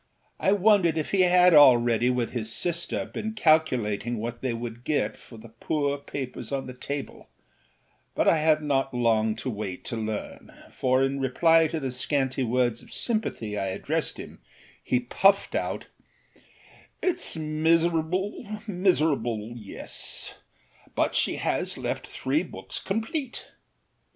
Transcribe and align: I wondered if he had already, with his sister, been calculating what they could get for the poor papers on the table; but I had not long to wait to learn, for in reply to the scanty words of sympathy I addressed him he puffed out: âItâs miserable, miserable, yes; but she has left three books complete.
I 0.39 0.51
wondered 0.51 0.97
if 0.97 1.11
he 1.11 1.21
had 1.21 1.53
already, 1.53 2.09
with 2.09 2.31
his 2.31 2.51
sister, 2.51 3.05
been 3.05 3.33
calculating 3.33 4.17
what 4.17 4.41
they 4.41 4.51
could 4.51 4.83
get 4.83 5.15
for 5.15 5.37
the 5.37 5.49
poor 5.49 5.99
papers 5.99 6.51
on 6.51 6.65
the 6.65 6.73
table; 6.73 7.29
but 8.15 8.27
I 8.27 8.39
had 8.39 8.63
not 8.63 8.95
long 8.95 9.35
to 9.35 9.49
wait 9.51 9.85
to 9.85 9.95
learn, 9.97 10.51
for 10.71 11.03
in 11.03 11.19
reply 11.19 11.67
to 11.67 11.79
the 11.79 11.91
scanty 11.91 12.41
words 12.41 12.81
of 12.81 12.91
sympathy 12.91 13.55
I 13.55 13.67
addressed 13.67 14.17
him 14.17 14.41
he 14.81 15.01
puffed 15.01 15.53
out: 15.53 15.85
âItâs 17.03 17.39
miserable, 17.39 18.59
miserable, 18.65 19.53
yes; 19.55 20.33
but 20.95 21.15
she 21.15 21.35
has 21.35 21.77
left 21.77 22.07
three 22.07 22.41
books 22.41 22.79
complete. 22.79 23.49